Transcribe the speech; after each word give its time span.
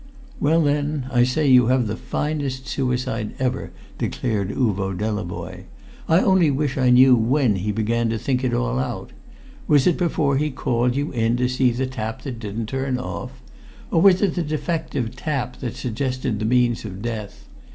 "Well, 0.39 0.63
then 0.63 1.05
I 1.11 1.23
say 1.23 1.47
you 1.47 1.67
have 1.67 1.85
the 1.85 1.95
finest 1.95 2.65
suicide 2.65 3.35
ever!" 3.37 3.69
declared 3.99 4.49
Uvo 4.49 4.97
Delavoye. 4.97 5.65
"I 6.09 6.21
only 6.21 6.49
wish 6.49 6.75
I 6.75 6.89
knew 6.89 7.15
when 7.15 7.57
he 7.57 7.71
began 7.71 8.09
to 8.09 8.17
think 8.17 8.43
it 8.43 8.51
all 8.51 8.79
out. 8.79 9.11
Was 9.67 9.85
it 9.85 9.99
before 9.99 10.37
he 10.37 10.49
called 10.49 10.95
you 10.95 11.11
in 11.11 11.37
to 11.37 11.47
see 11.47 11.69
the 11.69 11.85
tap 11.85 12.23
that 12.23 12.39
didn't 12.39 12.65
turn 12.65 12.97
off? 12.97 13.43
Or 13.91 14.01
was 14.01 14.23
it 14.23 14.33
the 14.33 14.41
defective 14.41 15.15
tap 15.15 15.59
that 15.59 15.75
suggested 15.75 16.39
the 16.39 16.45
means 16.45 16.83
of 16.83 17.03
death? 17.03 17.47